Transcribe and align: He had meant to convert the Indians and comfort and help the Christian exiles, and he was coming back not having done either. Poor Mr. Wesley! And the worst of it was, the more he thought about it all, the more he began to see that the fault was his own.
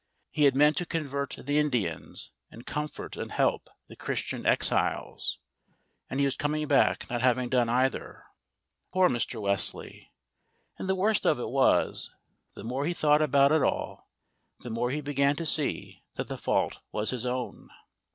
He 0.31 0.45
had 0.45 0.55
meant 0.55 0.77
to 0.77 0.85
convert 0.87 1.35
the 1.37 1.59
Indians 1.59 2.31
and 2.49 2.65
comfort 2.65 3.15
and 3.15 3.31
help 3.31 3.69
the 3.87 3.95
Christian 3.95 4.47
exiles, 4.47 5.37
and 6.09 6.19
he 6.19 6.25
was 6.25 6.35
coming 6.35 6.67
back 6.67 7.07
not 7.07 7.21
having 7.21 7.49
done 7.49 7.69
either. 7.69 8.23
Poor 8.91 9.09
Mr. 9.09 9.39
Wesley! 9.39 10.11
And 10.79 10.89
the 10.89 10.95
worst 10.95 11.23
of 11.23 11.39
it 11.39 11.49
was, 11.49 12.09
the 12.55 12.63
more 12.63 12.87
he 12.87 12.93
thought 12.95 13.21
about 13.21 13.51
it 13.51 13.61
all, 13.61 14.09
the 14.61 14.71
more 14.71 14.89
he 14.89 15.01
began 15.01 15.35
to 15.35 15.45
see 15.45 16.01
that 16.15 16.29
the 16.29 16.35
fault 16.39 16.79
was 16.91 17.11
his 17.11 17.27
own. 17.27 17.69